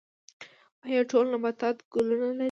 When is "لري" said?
2.35-2.39